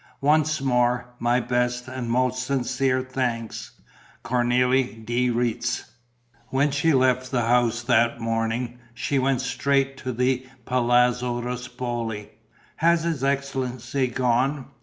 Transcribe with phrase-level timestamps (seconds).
[0.21, 3.79] "Once more, my best and most sincere thanks.
[4.25, 5.91] "Cornélie de Retz."
[6.47, 12.29] When she left the house that morning, she went straight to the Palazzo Ruspoli:
[12.77, 14.71] "Has his excellency gone?"